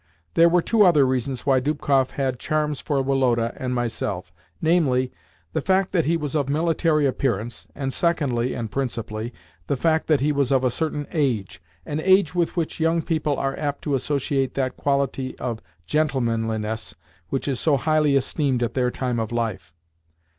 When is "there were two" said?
0.33-0.81